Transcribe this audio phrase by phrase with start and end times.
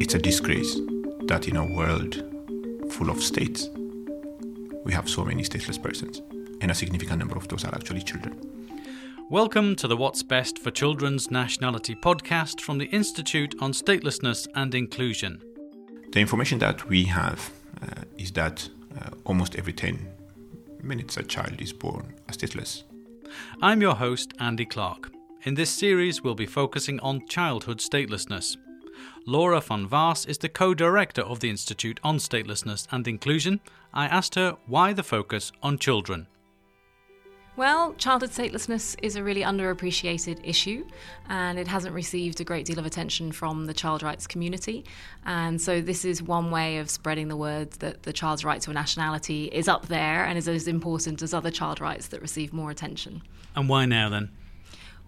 [0.00, 0.80] It's a disgrace
[1.26, 2.24] that in a world
[2.90, 3.68] full of states,
[4.84, 6.20] we have so many stateless persons,
[6.60, 8.36] and a significant number of those are actually children.
[9.30, 14.74] Welcome to the What's Best for Children's Nationality podcast from the Institute on Statelessness and
[14.74, 15.40] Inclusion.
[16.10, 18.68] The information that we have uh, is that
[19.00, 20.04] uh, almost every 10
[20.82, 22.82] minutes a child is born stateless.
[23.62, 25.12] I'm your host, Andy Clark.
[25.42, 28.58] In this series, we'll be focusing on childhood statelessness.
[29.26, 33.60] Laura van Waas is the co director of the Institute on Statelessness and Inclusion.
[33.94, 36.26] I asked her why the focus on children.
[37.56, 40.86] Well, childhood statelessness is a really underappreciated issue
[41.30, 44.84] and it hasn't received a great deal of attention from the child rights community.
[45.24, 48.72] And so, this is one way of spreading the word that the child's right to
[48.72, 52.52] a nationality is up there and is as important as other child rights that receive
[52.52, 53.22] more attention.
[53.56, 54.32] And why now then?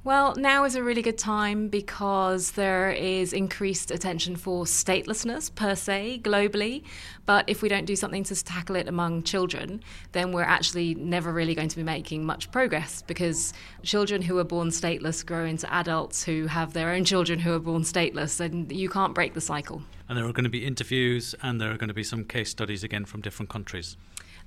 [0.04, 5.76] Well, now is a really good time because there is increased attention for statelessness per
[5.76, 6.82] se globally.
[7.24, 11.32] But if we don't do something to tackle it among children, then we're actually never
[11.32, 15.72] really going to be making much progress because children who are born stateless grow into
[15.72, 19.40] adults who have their own children who are born stateless, and you can't break the
[19.40, 19.82] cycle.
[20.08, 22.50] And there are going to be interviews and there are going to be some case
[22.50, 23.96] studies again from different countries.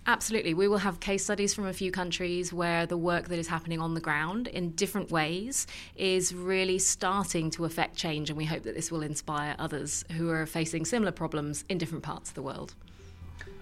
[0.07, 0.53] Absolutely.
[0.53, 3.79] We will have case studies from a few countries where the work that is happening
[3.79, 8.63] on the ground in different ways is really starting to affect change, and we hope
[8.63, 12.43] that this will inspire others who are facing similar problems in different parts of the
[12.43, 12.75] world.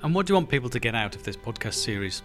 [0.02, 2.22] And what do you want people to get out of this podcast series?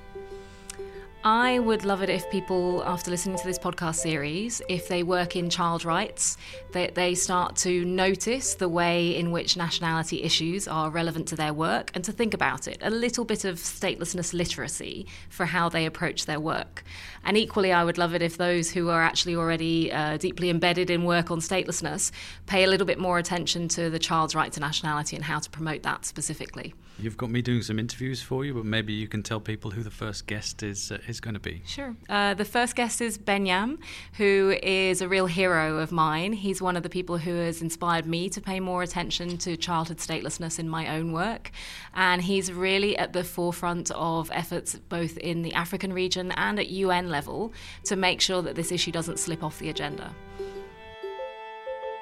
[1.24, 5.34] I would love it if people, after listening to this podcast series, if they work
[5.34, 6.36] in child rights,
[6.72, 11.52] that they start to notice the way in which nationality issues are relevant to their
[11.52, 12.78] work and to think about it.
[12.82, 16.84] A little bit of statelessness literacy for how they approach their work.
[17.24, 20.88] And equally, I would love it if those who are actually already uh, deeply embedded
[20.88, 22.12] in work on statelessness
[22.46, 25.50] pay a little bit more attention to the child's right to nationality and how to
[25.50, 26.74] promote that specifically.
[27.00, 29.84] You've got me doing some interviews for you, but maybe you can tell people who
[29.84, 31.62] the first guest is uh, is going to be.
[31.64, 31.94] Sure.
[32.08, 33.78] Uh, the first guest is Benyam,
[34.14, 36.32] who is a real hero of mine.
[36.32, 39.98] He's one of the people who has inspired me to pay more attention to childhood
[39.98, 41.52] statelessness in my own work,
[41.94, 46.68] and he's really at the forefront of efforts both in the African region and at
[46.68, 47.52] UN level
[47.84, 50.12] to make sure that this issue doesn't slip off the agenda.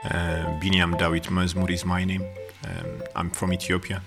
[0.04, 2.24] Uh, Benyam Dawit Mezmur is my name.
[2.64, 4.02] Um, I'm from Ethiopia.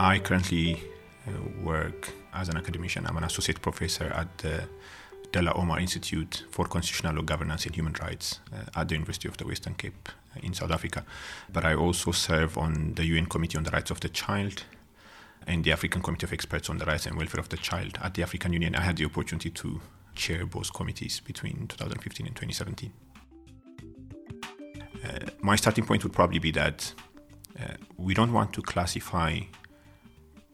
[0.00, 0.80] I currently
[1.26, 3.06] uh, work as an academician.
[3.06, 4.68] I'm an associate professor at the
[5.32, 9.36] Dullah Omar Institute for Constitutional Law Governance and Human Rights uh, at the University of
[9.36, 11.04] the Western Cape uh, in South Africa.
[11.52, 14.64] But I also serve on the UN Committee on the Rights of the Child
[15.46, 18.14] and the African Committee of Experts on the Rights and Welfare of the Child at
[18.14, 18.74] the African Union.
[18.74, 19.80] I had the opportunity to
[20.14, 22.92] chair both committees between 2015 and 2017.
[25.04, 26.92] Uh, my starting point would probably be that
[27.98, 29.40] we don't want to classify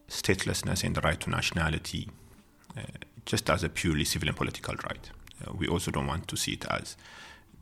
[0.09, 2.09] statelessness and the right to nationality
[2.77, 2.83] uh,
[3.27, 5.11] just as a purely civil and political right.
[5.47, 6.97] Uh, we also don't want to see it as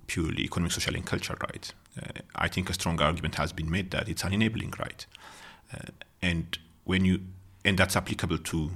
[0.06, 1.72] purely economic, social, and cultural right.
[2.00, 5.04] Uh, I think a strong argument has been made that it's an enabling right,
[5.75, 7.20] uh, and when you
[7.64, 8.70] and that's applicable to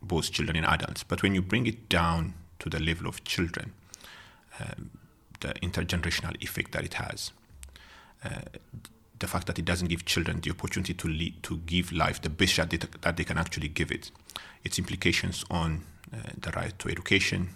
[0.00, 1.04] both children and adults.
[1.04, 3.72] But when you bring it down to the level of children,
[4.58, 4.90] um,
[5.40, 7.32] the intergenerational effect that it has,
[8.24, 8.40] uh,
[9.22, 12.28] the fact that it doesn't give children the opportunity to lead, to give life the
[12.28, 14.10] best shot that they can actually give it,
[14.64, 17.48] its implications on uh, the right to education,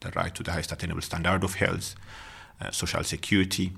[0.00, 1.96] the right to the highest attainable standard of health,
[2.60, 3.72] uh, social security,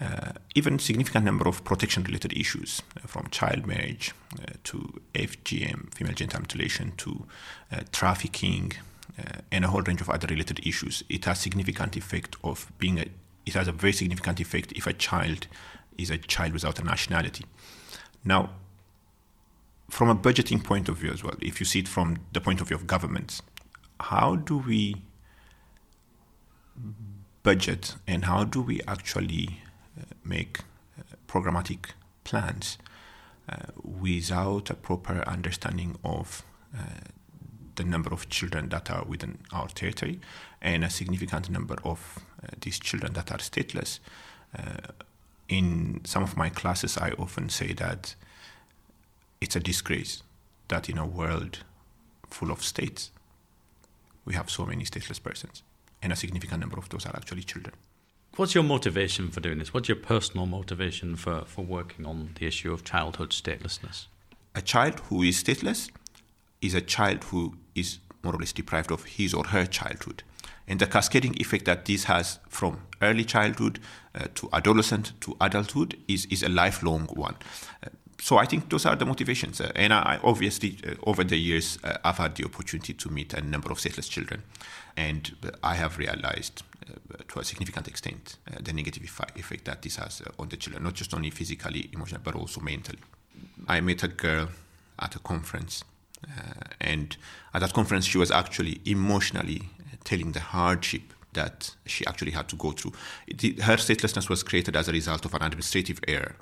[0.00, 6.14] uh, even significant number of protection-related issues, uh, from child marriage uh, to FGM, female
[6.14, 7.26] genital mutilation, to
[7.70, 8.72] uh, trafficking,
[9.50, 11.02] and a whole range of other related issues.
[11.08, 13.06] It has significant effect of being a.
[13.46, 15.48] It has a very significant effect if a child
[15.98, 17.44] is a child without a nationality.
[18.24, 18.50] Now,
[19.90, 22.60] from a budgeting point of view as well, if you see it from the point
[22.60, 23.42] of view of governments,
[24.00, 25.02] how do we
[27.42, 29.60] budget and how do we actually
[29.98, 30.60] uh, make
[30.98, 31.92] uh, programmatic
[32.24, 32.78] plans
[33.48, 36.44] uh, without a proper understanding of
[36.76, 36.80] uh,
[37.76, 40.20] the number of children that are within our territory
[40.60, 44.00] and a significant number of uh, these children that are stateless?
[45.48, 48.14] In some of my classes, I often say that
[49.40, 50.22] it's a disgrace
[50.68, 51.60] that in a world
[52.28, 53.10] full of states,
[54.24, 55.62] we have so many stateless persons,
[56.02, 57.74] and a significant number of those are actually children.
[58.36, 59.72] What's your motivation for doing this?
[59.72, 64.06] What's your personal motivation for, for working on the issue of childhood statelessness?
[64.54, 65.90] A child who is stateless
[66.60, 70.22] is a child who is more or less deprived of his or her childhood.
[70.66, 73.80] And the cascading effect that this has from early childhood
[74.14, 77.36] uh, to adolescent to adulthood is, is a lifelong one.
[77.82, 77.88] Uh,
[78.20, 79.60] so I think those are the motivations.
[79.60, 83.32] Uh, and I, obviously, uh, over the years, uh, I've had the opportunity to meet
[83.32, 84.42] a number of stateless children.
[84.96, 86.64] And I have realized
[87.28, 91.14] to a significant extent the negative effect that this has on the children, not just
[91.14, 92.98] only physically, emotionally, but also mentally.
[93.68, 94.48] I met a girl
[94.98, 95.84] at a conference.
[96.26, 97.16] Uh, and
[97.54, 99.62] at that conference, she was actually emotionally
[100.04, 101.02] telling the hardship
[101.34, 102.92] that she actually had to go through.
[103.26, 106.36] It, her statelessness was created as a result of an administrative error.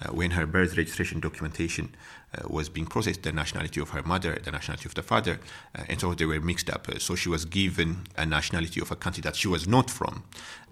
[0.00, 1.92] Uh, when her birth registration documentation
[2.32, 5.40] uh, was being processed, the nationality of her mother, the nationality of the father,
[5.76, 6.86] uh, and so they were mixed up.
[7.00, 10.22] So she was given a nationality of a country that she was not from.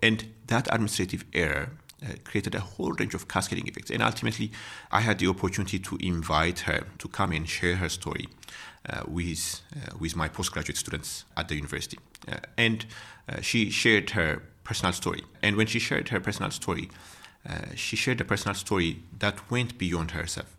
[0.00, 1.70] And that administrative error
[2.02, 3.90] uh, created a whole range of cascading effects.
[3.90, 4.52] And ultimately,
[4.90, 8.28] I had the opportunity to invite her to come and share her story
[8.88, 11.98] uh, with, uh, with my postgraduate students at the university.
[12.30, 12.86] Uh, and
[13.28, 15.24] uh, she shared her personal story.
[15.42, 16.90] And when she shared her personal story,
[17.76, 20.56] she shared a personal story that went beyond herself,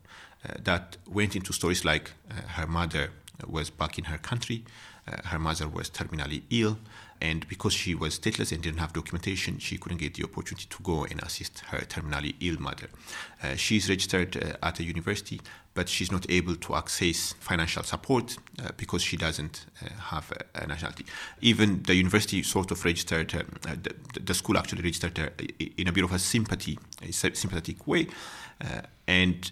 [0.58, 3.12] that went into stories like her mother
[3.46, 4.64] was back in her country,
[5.26, 6.78] her mother was terminally ill,
[7.22, 10.84] and because she was stateless and didn't have documentation, she couldn't get the opportunity to
[10.84, 12.88] go and assist her terminally ill mother.
[13.42, 15.42] Uh, she's registered uh, at a university,
[15.74, 20.64] but she's not able to access financial support uh, because she doesn't uh, have a,
[20.64, 21.06] a, nationality.
[21.42, 23.44] Even the university sort of registered uh,
[23.84, 25.32] the, the, school actually registered her
[25.78, 28.08] in a bit of a sympathy, a sympathetic way,
[28.62, 29.52] uh, and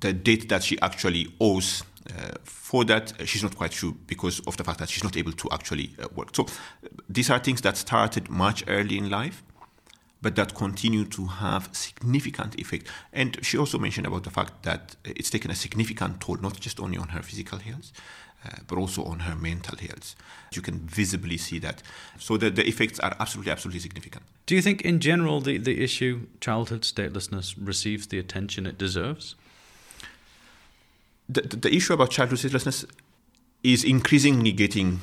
[0.00, 4.40] the date that she actually owes uh, for that, uh, she's not quite sure because
[4.40, 6.34] of the fact that she's not able to actually uh, work.
[6.34, 6.46] So
[7.08, 9.42] these are things that started much early in life,
[10.20, 12.88] but that continue to have significant effect.
[13.12, 16.80] And she also mentioned about the fact that it's taken a significant toll, not just
[16.80, 17.92] only on her physical health,
[18.44, 20.14] uh, but also on her mental health.
[20.52, 21.82] You can visibly see that.
[22.18, 24.24] So the, the effects are absolutely, absolutely significant.
[24.46, 29.36] Do you think, in general, the, the issue childhood statelessness receives the attention it deserves?
[31.28, 32.84] The, the issue about childhood statelessness
[33.62, 35.00] is increasingly getting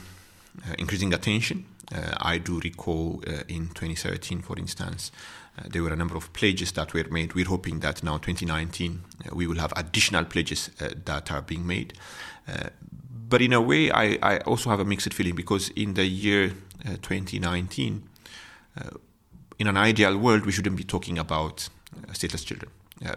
[0.68, 1.66] uh, increasing attention.
[1.94, 5.12] Uh, I do recall uh, in 2017, for instance,
[5.58, 7.34] uh, there were a number of pledges that were made.
[7.34, 11.66] We're hoping that now 2019 uh, we will have additional pledges uh, that are being
[11.66, 11.94] made.
[13.30, 16.54] but in a way, I, I, also have a mixed feeling because in the year
[17.02, 18.04] 2019,
[19.58, 21.70] in an ideal world, we shouldn't be talking about
[22.12, 22.70] stateless children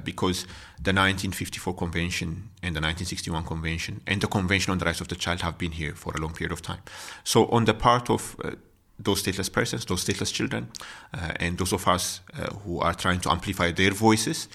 [0.03, 0.47] because
[0.83, 5.15] the 1954 Convention and the 1961 Convention and the Convention on the Rights of the
[5.15, 6.81] Child have been here for a long period of time.
[7.23, 8.53] So, on the part of uh,
[8.99, 10.69] those stateless persons, those stateless children,
[11.13, 14.49] uh, and those of us uh, who are trying to amplify their voices,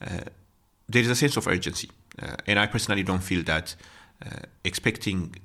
[0.00, 0.20] uh,
[0.88, 1.90] there is a sense of urgency.
[2.20, 3.74] Uh, and I personally don't feel that
[4.64, 5.36] expecting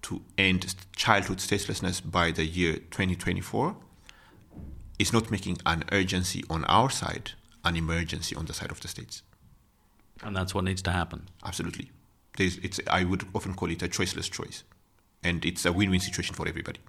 [0.00, 3.76] to end childhood statelessness by the year 2024
[4.98, 7.32] is not making an urgency on our side
[7.64, 9.22] an emergency on the side of the states.
[10.22, 11.28] And that's what needs to happen.
[11.44, 11.90] Absolutely.
[12.36, 14.64] There's, it's, I would often call it a choiceless choice.
[15.22, 16.80] And it's a win win situation for everybody.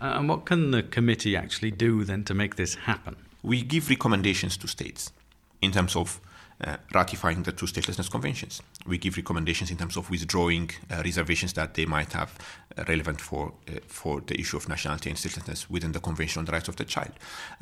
[0.00, 3.16] Uh, and what can the committee actually do then to make this happen?
[3.42, 5.12] We give recommendations to states
[5.60, 6.20] in terms of
[6.64, 8.62] uh, ratifying the two statelessness conventions.
[8.86, 12.36] We give recommendations in terms of withdrawing uh, reservations that they might have
[12.76, 16.46] uh, relevant for uh, for the issue of nationality and statelessness within the Convention on
[16.46, 17.12] the Rights of the Child.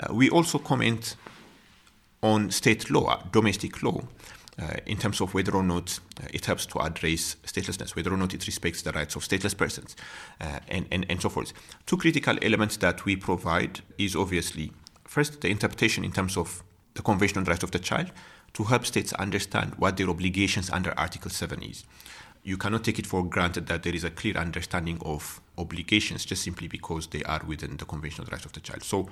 [0.01, 1.17] Uh, we also comment
[2.27, 4.01] on state law, domestic law,
[4.59, 8.17] uh, in terms of whether or not uh, it helps to address statelessness, whether or
[8.17, 9.95] not it respects the rights of stateless persons,
[10.41, 11.53] uh, and, and, and so forth.
[11.85, 14.73] Two critical elements that we provide is obviously
[15.05, 16.63] first the interpretation in terms of
[16.95, 18.11] the Convention on the Rights of the Child
[18.55, 21.85] to help states understand what their obligations under Article 7 is.
[22.43, 26.43] You cannot take it for granted that there is a clear understanding of obligations just
[26.43, 28.83] simply because they are within the Convention on the Rights of the Child.
[28.83, 29.09] So,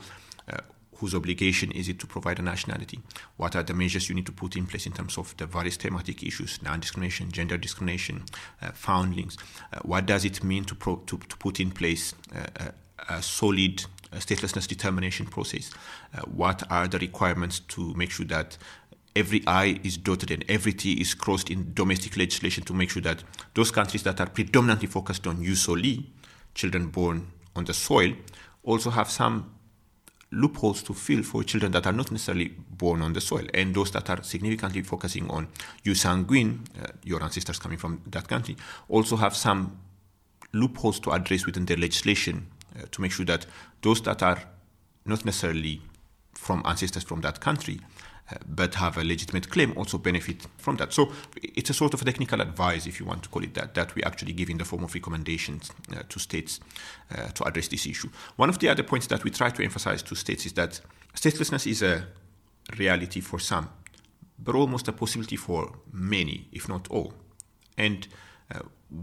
[0.50, 0.58] uh,
[1.04, 2.98] whose obligation is it to provide a nationality?
[3.36, 5.76] What are the measures you need to put in place in terms of the various
[5.76, 8.24] thematic issues, non-discrimination, gender discrimination,
[8.62, 9.36] uh, foundlings?
[9.70, 12.70] Uh, what does it mean to, pro- to, to, put in place uh,
[13.06, 15.70] a, a solid statelessness determination process?
[16.14, 18.56] Uh, what are the requirements to make sure that
[19.14, 23.02] every I is dotted and every T is crossed in domestic legislation to make sure
[23.02, 26.06] that those countries that are predominantly focused on soli,
[26.54, 28.14] children born on the soil,
[28.62, 29.53] also have some
[30.34, 33.90] loopholes to fill for children that are not necessarily born on the soil and those
[33.92, 35.48] that are significantly focusing on
[35.84, 38.56] jus sanguinis, uh, your ancestors coming from that country,
[38.88, 39.78] also have some
[40.52, 43.46] loopholes to address within their legislation uh, to make sure that
[43.82, 44.42] those that are
[45.04, 45.80] not necessarily
[46.32, 47.80] from ancestors from that country,
[48.46, 50.92] but have a legitimate claim also benefit from that.
[50.92, 51.12] So
[51.42, 54.02] it's a sort of technical advice, if you want to call it that, that we
[54.02, 56.60] actually give in the form of recommendations uh, to states
[57.16, 58.08] uh, to address this issue.
[58.36, 60.80] One of the other points that we try to emphasize to states is that
[61.14, 62.06] statelessness is a
[62.78, 63.68] reality for some,
[64.38, 67.12] but almost a possibility for many, if not all.
[67.76, 68.08] And
[68.54, 68.60] uh,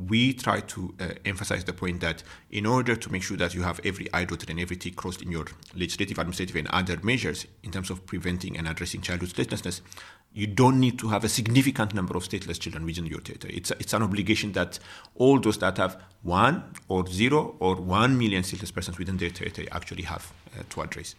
[0.08, 3.64] we try to uh, emphasize the point that in order to make sure that you
[3.64, 5.46] have every I dotted and every T crossed in your
[5.76, 9.82] legislative, administrative, and other measures in terms of preventing and addressing childhood statelessness,
[10.34, 13.54] you don't need to have a significant number of stateless children within your territory.
[13.56, 14.80] It's, it's an obligation that
[15.16, 19.68] all those that have one or zero or one million stateless persons within their territory
[19.72, 21.16] actually have uh, to address.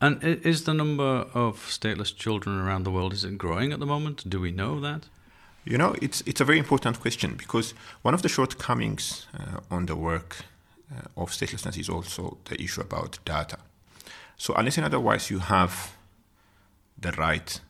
[0.00, 3.86] And is the number of stateless children around the world is it growing at the
[3.86, 4.28] moment?
[4.28, 5.06] Do we know that?
[5.66, 9.86] You know, it's it's a very important question because one of the shortcomings uh, on
[9.86, 10.36] the work
[10.92, 13.58] uh, of statelessness is also the issue about data.
[14.36, 15.96] So unless and otherwise you have
[16.96, 17.60] the right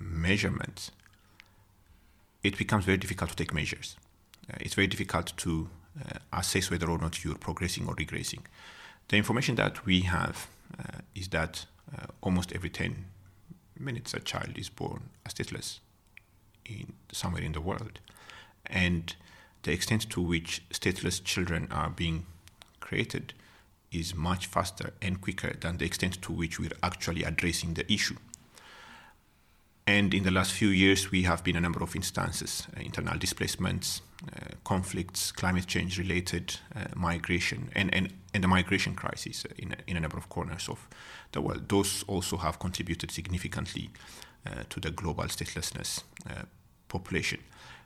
[0.00, 0.90] measurements,
[2.42, 3.96] it becomes very difficult to take measures.
[4.50, 5.68] Uh, it's very difficult to
[6.00, 8.40] uh, assess whether or not you're progressing or regressing.
[9.08, 13.04] The information that we have uh, is that uh, almost every 10
[13.78, 15.80] minutes a child is born stateless
[16.68, 18.00] in somewhere in the world,
[18.66, 19.14] and
[19.62, 22.26] the extent to which stateless children are being
[22.80, 23.32] created
[23.90, 28.16] is much faster and quicker than the extent to which we're actually addressing the issue.
[29.86, 33.18] And in the last few years, we have been a number of instances uh, internal
[33.18, 34.02] displacements,
[34.36, 39.96] uh, conflicts, climate change related uh, migration, and, and, and the migration crisis in, in
[39.96, 40.86] a number of corners of
[41.32, 41.70] the world.
[41.70, 43.88] Those also have contributed significantly
[44.46, 46.42] uh, to the global statelessness uh,
[46.88, 47.40] population.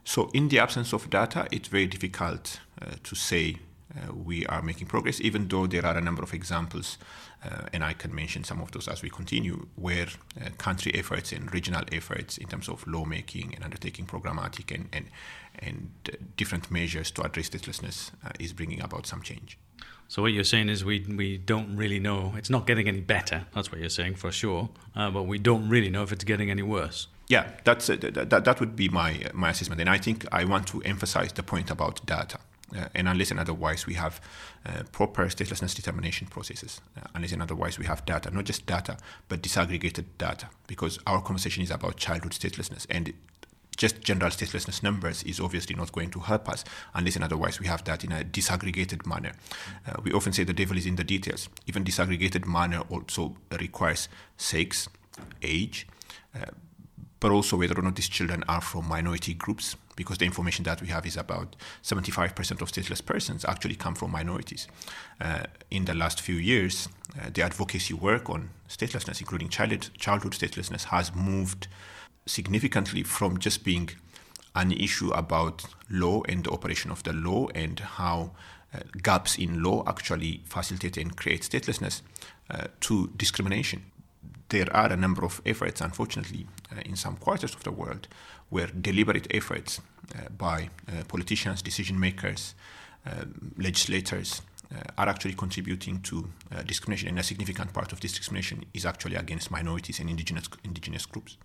[0.05, 3.59] So, in the absence of data, it's very difficult uh, to say
[3.95, 6.99] uh, we are making progress, even though there are a number of examples,
[7.45, 10.07] uh, and I can mention some of those as we continue, where
[10.41, 15.07] uh, country efforts and regional efforts in terms of lawmaking and undertaking programmatic and, and,
[15.59, 19.59] and uh, different measures to address statelessness uh, is bringing about some change.
[20.09, 22.35] So what you're saying is we we don't really know.
[22.37, 23.47] It's not getting any better.
[23.55, 24.69] That's what you're saying for sure.
[24.95, 27.07] Uh, but we don't really know if it's getting any worse.
[27.29, 30.67] Yeah, that's uh, that, that would be my my assessment, and I think I want
[30.69, 32.39] to emphasize the point about data.
[32.75, 34.19] Uh, and unless and otherwise we have
[34.65, 38.97] uh, proper statelessness determination processes, uh, unless and otherwise we have data, not just data,
[39.29, 43.13] but disaggregated data, because our conversation is about childhood statelessness, and
[43.77, 46.65] just general statelessness numbers is obviously not going to help us
[46.95, 49.33] unless and otherwise we have that in a disaggregated manner.
[49.87, 51.49] Uh, we often say the devil is in the details.
[51.67, 54.89] Even disaggregated manner also requires sex,
[55.43, 55.87] age,
[56.35, 56.47] uh,
[57.23, 60.83] but also whether or not these children are from minority groups, because the information that
[60.83, 64.67] we have is about 75% of stateless persons actually come from minorities.
[65.21, 70.33] Uh, in the last few years, uh, the advocacy work on statelessness, including child, childhood
[70.33, 71.69] statelessness, has moved
[72.27, 73.89] significantly from just being
[74.57, 78.33] an issue about law and the operation of the law and how
[78.75, 82.03] uh, gaps in law actually facilitate and create statelessness
[82.51, 83.85] uh, to discrimination.
[84.53, 88.07] There are a number of efforts, unfortunately, uh, in some quarters of the world
[88.51, 89.81] where deliberate efforts
[90.15, 92.55] uh, by uh, politicians, decision makers,
[93.07, 98.13] um, legislators, uh, are actually contributing to uh, discrimination, and a significant part of this
[98.13, 101.39] discrimination is actually against minorities and indigenous indigenous groups.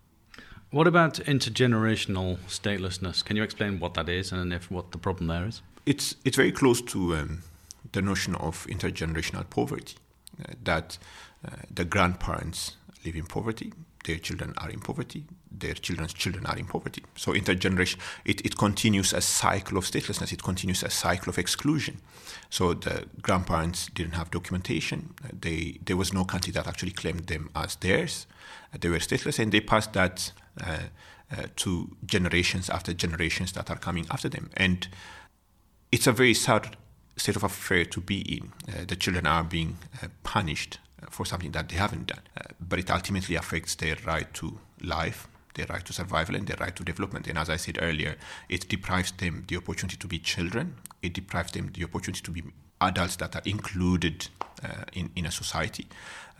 [0.70, 3.24] What about intergenerational statelessness?
[3.24, 5.62] Can you explain what that is and if what the problem there is?
[5.86, 7.42] It's it's very close to um,
[7.92, 9.96] the notion of intergenerational poverty,
[10.38, 10.98] uh, that
[11.42, 13.72] uh, the grandparents live in poverty,
[14.04, 17.02] their children are in poverty, their children's children are in poverty.
[17.16, 21.98] So intergeneration, it, it continues a cycle of statelessness, it continues a cycle of exclusion.
[22.50, 27.50] So the grandparents didn't have documentation, they, there was no country that actually claimed them
[27.54, 28.26] as theirs,
[28.78, 30.32] they were stateless, and they passed that
[30.64, 30.78] uh,
[31.30, 34.50] uh, to generations after generations that are coming after them.
[34.56, 34.88] And
[35.92, 36.76] it's a very sad
[37.16, 38.52] state of affairs to be in.
[38.68, 39.78] Uh, the children are being
[40.22, 40.78] punished
[41.10, 42.22] for something that they haven't done.
[42.36, 46.56] Uh, but it ultimately affects their right to life, their right to survival, and their
[46.58, 47.26] right to development.
[47.26, 48.16] And as I said earlier,
[48.48, 50.76] it deprives them the opportunity to be children.
[51.02, 52.42] It deprives them the opportunity to be
[52.80, 54.28] adults that are included
[54.62, 55.86] uh, in, in a society.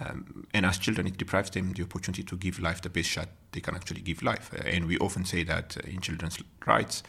[0.00, 3.28] Um, and as children, it deprives them the opportunity to give life the best shot
[3.52, 4.52] they can actually give life.
[4.54, 7.02] Uh, and we often say that uh, in children's rights,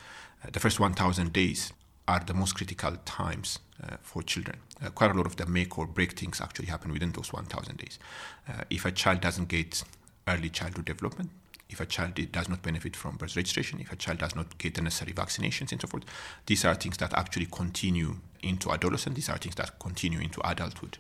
[0.44, 1.74] uh, the first 1,000 days
[2.10, 4.58] are the most critical times uh, for children.
[4.84, 7.78] Uh, quite a lot of the make or break things actually happen within those 1,000
[7.78, 8.00] days.
[8.48, 9.84] Uh, if a child doesn't get
[10.28, 11.30] early childhood development,
[11.70, 14.74] if a child does not benefit from birth registration, if a child does not get
[14.74, 16.04] the necessary vaccinations and so forth,
[16.48, 20.98] these are things that actually continue into adolescence, these are things that continue into adulthood.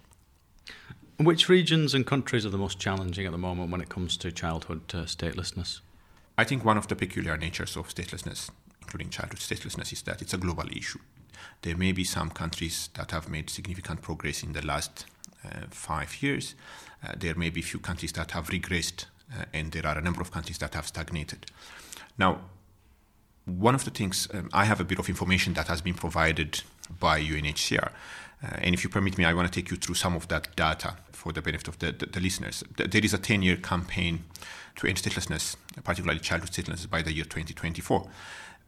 [1.17, 4.31] Which regions and countries are the most challenging at the moment when it comes to
[4.31, 5.79] childhood uh, statelessness?
[6.37, 8.49] I think one of the peculiar natures of statelessness,
[8.89, 10.99] including childhood statelessness, is that it's a global issue.
[11.61, 15.05] There may be some countries that have made significant progress in the last
[15.45, 16.55] uh, five years.
[17.03, 20.01] Uh, there may be a few countries that have regressed, uh, and there are a
[20.01, 21.45] number of countries that have stagnated.
[22.17, 22.39] Now,
[23.45, 26.63] one of the things um, I have a bit of information that has been provided
[26.99, 27.91] by UNHCR.
[28.41, 30.55] Uh, and if you permit me, I want to take you through some of that
[30.55, 32.63] data for the benefit of the, the, the listeners.
[32.75, 34.23] There is a 10 year campaign
[34.77, 38.07] to end statelessness, particularly childhood statelessness, by the year 2024.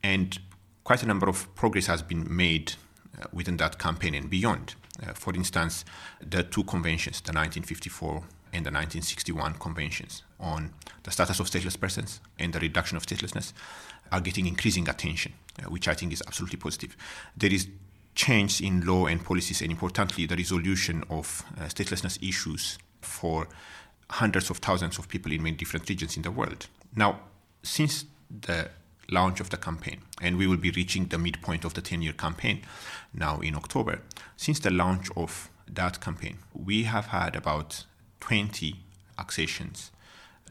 [0.03, 0.37] And
[0.83, 2.73] quite a number of progress has been made
[3.19, 4.75] uh, within that campaign and beyond.
[5.01, 5.85] Uh, for instance,
[6.21, 12.19] the two conventions, the 1954 and the 1961 conventions on the status of stateless persons
[12.37, 13.53] and the reduction of statelessness,
[14.11, 16.97] are getting increasing attention, uh, which I think is absolutely positive.
[17.37, 17.67] There is
[18.13, 23.47] change in law and policies, and importantly, the resolution of uh, statelessness issues for
[24.09, 26.67] hundreds of thousands of people in many different regions in the world.
[26.95, 27.21] Now,
[27.63, 28.69] since the
[29.09, 32.13] launch of the campaign, and we will be reaching the midpoint of the 10 year
[32.13, 32.61] campaign
[33.13, 34.01] now in October,
[34.37, 37.85] since the launch of that campaign, we have had about
[38.19, 38.75] 20
[39.19, 39.91] accessions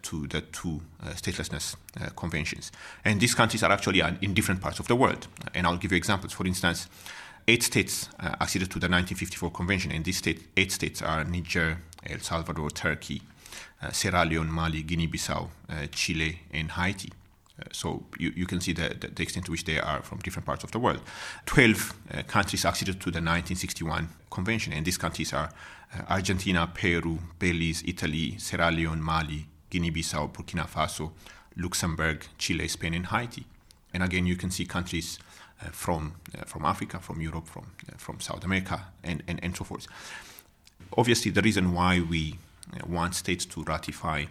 [0.02, 2.72] to the two uh, statelessness uh, conventions.
[3.04, 5.26] And these countries are actually in different parts of the world.
[5.54, 6.32] And I'll give you examples.
[6.32, 6.88] For instance,
[7.46, 11.78] eight states uh, acceded to the 1954 convention, and these state, eight states are Niger,
[12.06, 13.22] El Salvador, Turkey,
[13.82, 17.10] uh, Sierra Leone, Mali, Guinea-Bissau, uh, Chile, and Haiti.
[17.60, 20.46] Uh, so you, you can see the, the, extent to which they are from different
[20.46, 21.00] parts of the world.
[21.44, 21.94] Twelve
[22.26, 25.50] countries acceded to the 1961 convention, and these countries are
[26.08, 31.10] Argentina, Peru, Belize, Italy, Sierra Leone, Mali, Guinea-Bissau, Burkina Faso,
[31.56, 33.44] Luxembourg, Chile, Spain, and Haiti.
[33.92, 35.18] And again, you can see countries
[35.62, 39.56] uh, from uh, from Africa, from Europe, from uh, from South America, and, and, and
[39.56, 39.86] so forth.
[40.96, 42.38] Obviously, the reason why we
[42.72, 44.24] uh, want states to ratify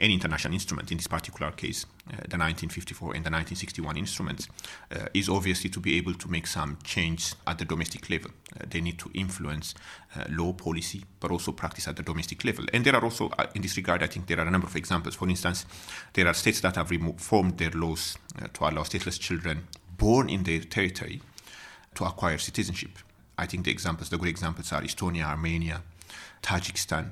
[0.00, 4.48] any international instrument, in this particular case, uh, the 1954 and the 1961 instruments,
[4.90, 8.30] uh, is obviously to be able to make some change at the domestic level.
[8.54, 9.74] Uh, they need to influence
[10.16, 12.64] uh, law policy, but also practice at the domestic level.
[12.72, 14.76] And there are also, uh, in this regard, I think there are a number of
[14.76, 15.14] examples.
[15.14, 15.64] For instance,
[16.12, 20.42] there are states that have reformed their laws uh, to allow stateless children born in
[20.42, 21.20] their territory
[21.94, 22.98] to acquire citizenship.
[23.38, 25.82] I think the examples, the good examples are Estonia, Armenia,
[26.42, 27.10] Tajikistan,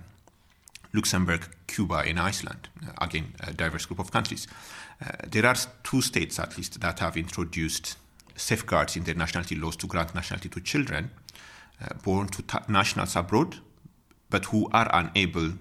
[0.93, 2.69] Luxembourg, Cuba, and Iceland.
[2.85, 4.47] Uh, again, a diverse group of countries.
[5.03, 7.97] Uh, there are two states, at least, that have introduced
[8.37, 11.11] safeguards in their nationality laws to grant nationality to children
[11.83, 13.57] uh, born to ta- nationals abroad,
[14.31, 15.53] but who are unable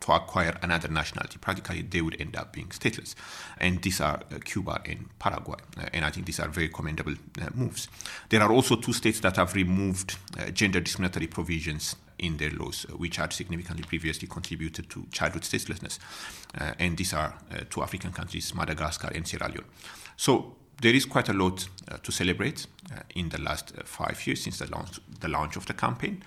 [0.00, 1.38] to acquire another nationality.
[1.38, 3.14] Practically, they would end up being stateless.
[3.58, 5.58] And these are uh, Cuba and Paraguay.
[5.78, 7.88] Uh, and I think these are very commendable uh, moves.
[8.28, 10.16] There are also two states that have removed
[10.52, 15.98] gender discriminatory provisions in their laws, uh, which had significantly previously contributed to childhood statelessness.
[16.58, 19.64] Uh, and these are uh, two African countries, Madagascar and Sierra Leone.
[20.16, 24.26] So there is quite a lot uh, to celebrate uh, in the last uh, five
[24.26, 26.22] years since the launch, the launch of the campaign.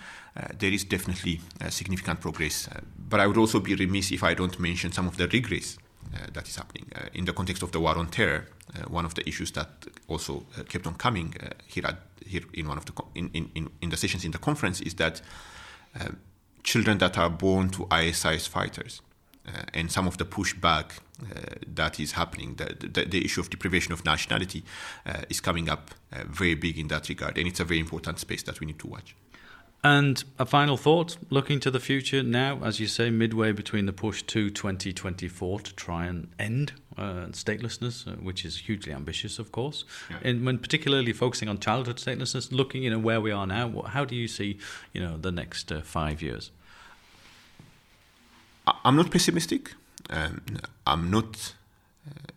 [0.58, 2.68] there is definitely significant progress,
[3.08, 5.78] but I would also be remiss if I don't mention some of the regress
[6.32, 6.86] that is happening.
[7.12, 8.46] in the context of the war on terror,
[8.88, 9.68] one of the issues that
[10.08, 11.34] also kept on coming
[11.66, 14.80] here, at, here in one of the in, in, in the sessions in the conference
[14.80, 15.20] is that
[15.98, 16.08] uh,
[16.62, 19.02] children that are born to ISIS fighters.
[19.46, 21.00] Uh, and some of the pushback uh,
[21.66, 24.64] that is happening, the, the, the, issue of deprivation of nationality
[25.06, 27.38] uh, is coming up uh, very big in that regard.
[27.38, 29.14] And it's a very important space that we need to watch.
[29.82, 33.94] And a final thought, looking to the future now, as you say, midway between the
[33.94, 39.52] push to 2024 to try and end uh, statelessness, uh, which is hugely ambitious, of
[39.52, 40.18] course, yeah.
[40.22, 44.04] and when particularly focusing on childhood statelessness, looking you know where we are now, how
[44.04, 44.58] do you see
[44.92, 46.50] you know the next uh, five years?
[48.84, 49.72] I'm not pessimistic.
[50.10, 50.42] Um,
[50.86, 51.54] I'm not
[52.06, 52.32] uh,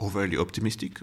[0.00, 1.00] overly optimistic.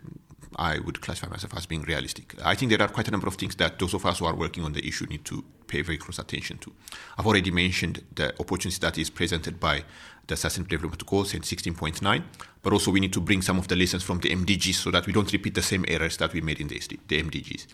[0.58, 2.36] I would classify myself as being realistic.
[2.44, 4.36] I think there are quite a number of things that those of us who are
[4.36, 6.72] working on the issue need to pay very close attention to.
[7.18, 9.84] I've already mentioned the opportunity that is presented by
[10.28, 12.24] the Sustainable Development Goals and 16.9,
[12.62, 15.06] but also we need to bring some of the lessons from the MDGs so that
[15.06, 17.68] we don't repeat the same errors that we made in the, the MDGs.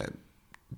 [0.00, 0.06] Uh,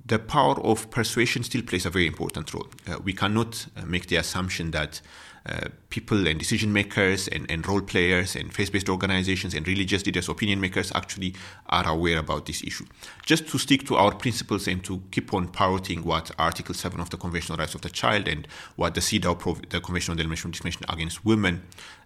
[0.06, 2.68] the power of persuasion still plays a very important role.
[2.86, 5.00] Uh, we cannot uh, make the assumption that
[5.48, 10.04] uh, people and decision makers and, and role players and faith based organizations and religious
[10.04, 11.34] leaders, opinion makers actually
[11.70, 12.84] are aware about this issue.
[13.24, 17.08] Just to stick to our principles and to keep on parroting what Article 7 of
[17.08, 18.46] the Convention on Rights of the Child and
[18.76, 21.62] what the CEDAW, the Convention on the Elimination of Discrimination Against Women,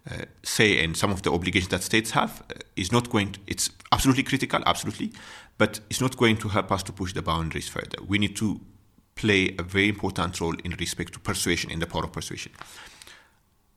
[0.09, 3.41] uh, say and some of the obligations that states have uh, is not going to,
[3.49, 5.13] it's absolutely critical, absolutely,
[5.59, 7.99] but it's not going to help us to push the boundaries further.
[8.07, 8.61] We need to
[9.15, 12.53] play a very important role in respect to persuasion, in the power of persuasion.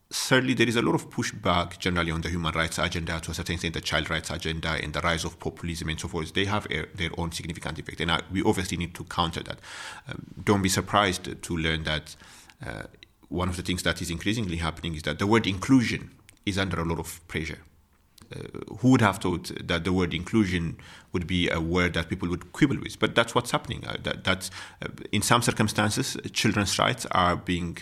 [0.10, 3.34] Certainly, there is a lot of pushback generally on the human rights agenda, to a
[3.34, 6.34] certain extent, the child rights agenda, and the rise of populism and so forth.
[6.34, 9.60] They have a, their own significant effect, and I, we obviously need to counter that.
[10.08, 12.16] Um, don't be surprised to learn that
[12.66, 12.84] uh,
[13.30, 16.12] one of the things that is increasingly happening is that the word inclusion
[16.46, 17.60] is under a lot of pressure.
[18.34, 20.78] Uh, who would have thought that the word inclusion
[21.14, 23.00] would be a word that people would quibble with?
[23.00, 23.86] But that's what's happening.
[23.86, 24.50] Uh, that, that's
[24.82, 27.78] uh, in some circumstances, children's rights are being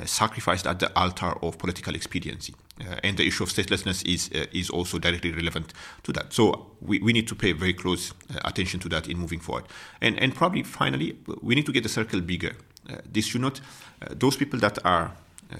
[0.00, 2.54] uh, sacrificed at the altar of political expediency.
[2.80, 5.74] Uh, and the issue of statelessness is uh, is also directly relevant
[6.04, 6.32] to that.
[6.32, 8.12] So we, we need to pay very close
[8.44, 9.64] attention to that in moving forward.
[10.00, 12.54] And and probably finally, we need to get the circle bigger.
[13.12, 13.60] this should not
[14.18, 15.10] those people that are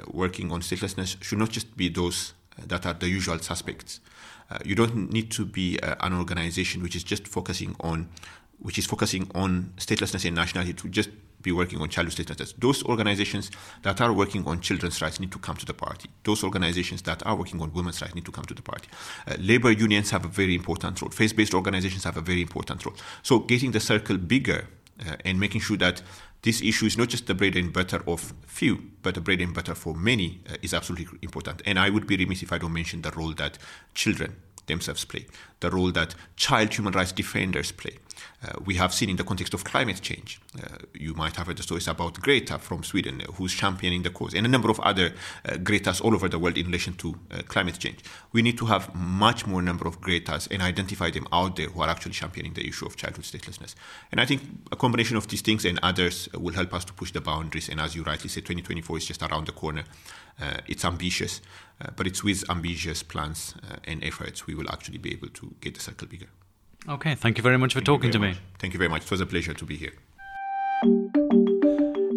[0.07, 2.33] working on statelessness should not just be those
[2.69, 4.01] that are the usual suspects.
[4.51, 8.09] Uh, you don't need to be uh, an organization which is just focusing on
[8.61, 11.09] which is focusing on statelessness and nationality to just
[11.41, 12.55] be working on childhood statelessness.
[12.59, 13.51] Those organizations
[13.83, 16.11] that are working on children's rights need to come to the party.
[16.25, 18.89] Those organizations that are working on women's rights need to come to the party.
[19.27, 21.11] Uh, labor unions have a very important role.
[21.11, 22.95] Faith-based organizations have a very important role.
[23.23, 24.67] So getting the circle bigger
[25.09, 26.03] uh, and making sure that
[26.43, 29.53] this issue is not just the bread and butter of few, but the bread and
[29.53, 31.63] butter for many uh, is absolutely important.
[31.67, 33.59] And I would be remiss if I don't mention the role that
[33.95, 35.27] children themselves play,
[35.61, 37.99] the role that child human rights defenders play.
[38.43, 40.41] Uh, we have seen in the context of climate change.
[40.57, 44.11] Uh, you might have heard the stories about Greta from Sweden, uh, who's championing the
[44.11, 45.13] cause, and a number of other
[45.45, 47.99] uh, Gretas all over the world in relation to uh, climate change.
[48.33, 51.83] We need to have much more number of Gretas and identify them out there who
[51.83, 53.75] are actually championing the issue of childhood statelessness.
[54.11, 57.13] And I think a combination of these things and others will help us to push
[57.13, 57.69] the boundaries.
[57.69, 59.85] And as you rightly said, 2024 is just around the corner.
[60.41, 61.43] Uh, it's ambitious,
[61.97, 63.55] but it's with ambitious plans
[63.85, 66.29] and efforts we will actually be able to get the circle bigger.
[66.89, 68.35] Okay, thank you very much for thank talking to much.
[68.35, 68.41] me.
[68.59, 69.03] Thank you very much.
[69.03, 69.93] It was a pleasure to be here.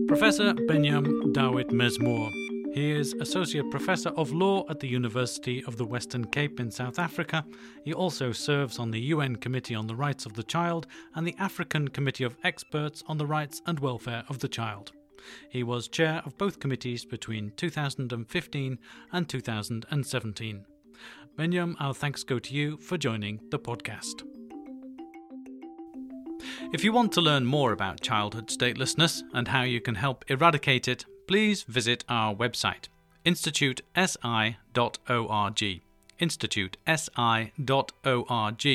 [0.07, 2.31] Professor Benyam Dawit Mezmur.
[2.73, 6.97] He is Associate Professor of Law at the University of the Western Cape in South
[6.97, 7.45] Africa.
[7.83, 11.35] He also serves on the UN Committee on the Rights of the Child and the
[11.37, 14.91] African Committee of Experts on the Rights and Welfare of the Child.
[15.49, 18.79] He was chair of both committees between 2015
[19.11, 20.65] and 2017.
[21.37, 24.23] Benyam, our thanks go to you for joining the podcast.
[26.71, 30.87] If you want to learn more about childhood statelessness and how you can help eradicate
[30.87, 32.89] it, please visit our website,
[33.25, 35.81] institutesi.org.
[36.19, 38.65] Institutesi.org.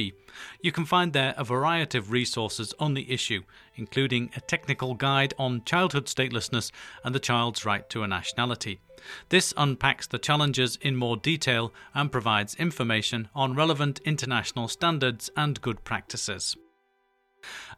[0.60, 3.42] You can find there a variety of resources on the issue,
[3.76, 6.70] including a technical guide on childhood statelessness
[7.04, 8.80] and the child's right to a nationality.
[9.28, 15.60] This unpacks the challenges in more detail and provides information on relevant international standards and
[15.60, 16.56] good practices.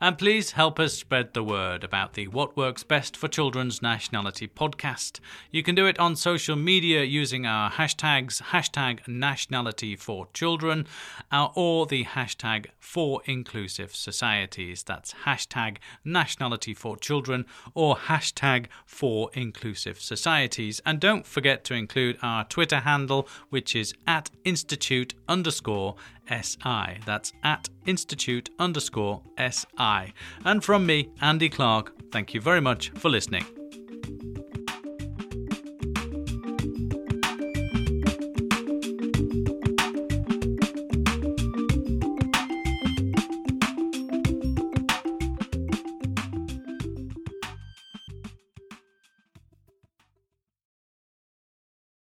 [0.00, 4.48] And please help us spread the word about the What Works Best for Children's Nationality
[4.48, 5.20] podcast.
[5.50, 10.86] You can do it on social media using our hashtags, hashtag nationality for children,
[11.30, 14.82] uh, or the hashtag for inclusive societies.
[14.82, 20.80] That's hashtag nationality for children or hashtag for inclusive societies.
[20.86, 25.96] And don't forget to include our Twitter handle, which is at institute underscore
[26.30, 27.00] SI.
[27.04, 29.59] That's at institute underscore SI.
[29.76, 30.12] I
[30.44, 33.44] And from me, Andy Clark, thank you very much for listening.